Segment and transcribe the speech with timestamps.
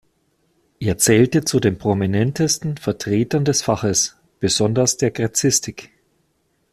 [0.79, 5.91] Er zählte zu den prominentesten Vertretern des Faches, besonders der Gräzistik.